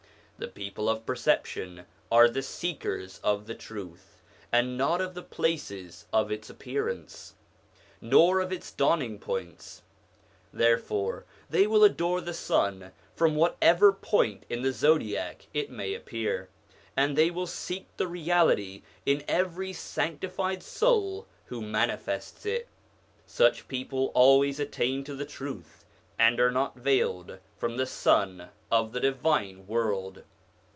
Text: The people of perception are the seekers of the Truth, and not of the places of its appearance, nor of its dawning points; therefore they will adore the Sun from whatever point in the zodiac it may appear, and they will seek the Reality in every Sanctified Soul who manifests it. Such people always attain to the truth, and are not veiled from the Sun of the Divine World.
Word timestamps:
The 0.37 0.47
people 0.47 0.89
of 0.89 1.05
perception 1.05 1.85
are 2.11 2.27
the 2.27 2.41
seekers 2.41 3.21
of 3.23 3.45
the 3.45 3.53
Truth, 3.53 4.23
and 4.51 4.75
not 4.75 4.99
of 4.99 5.13
the 5.13 5.21
places 5.21 6.07
of 6.11 6.31
its 6.31 6.49
appearance, 6.49 7.35
nor 8.01 8.39
of 8.39 8.51
its 8.51 8.71
dawning 8.71 9.19
points; 9.19 9.83
therefore 10.51 11.25
they 11.51 11.67
will 11.67 11.83
adore 11.83 12.21
the 12.21 12.33
Sun 12.33 12.91
from 13.13 13.35
whatever 13.35 13.93
point 13.93 14.47
in 14.49 14.63
the 14.63 14.71
zodiac 14.71 15.45
it 15.53 15.69
may 15.69 15.93
appear, 15.93 16.49
and 16.97 17.15
they 17.15 17.29
will 17.29 17.45
seek 17.45 17.85
the 17.97 18.07
Reality 18.07 18.81
in 19.05 19.23
every 19.27 19.73
Sanctified 19.73 20.63
Soul 20.63 21.27
who 21.45 21.61
manifests 21.61 22.47
it. 22.47 22.67
Such 23.27 23.67
people 23.67 24.09
always 24.15 24.59
attain 24.59 25.03
to 25.03 25.13
the 25.13 25.23
truth, 25.23 25.85
and 26.17 26.39
are 26.39 26.51
not 26.51 26.75
veiled 26.77 27.37
from 27.59 27.77
the 27.77 27.85
Sun 27.85 28.49
of 28.71 28.91
the 28.91 28.99
Divine 28.99 29.65
World. 29.67 30.23